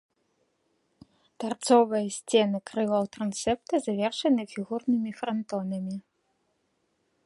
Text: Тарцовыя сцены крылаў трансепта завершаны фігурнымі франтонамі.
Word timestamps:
Тарцовыя 1.43 2.13
сцены 2.17 2.57
крылаў 2.71 3.03
трансепта 3.19 3.73
завершаны 3.91 4.41
фігурнымі 4.57 5.11
франтонамі. 5.23 5.95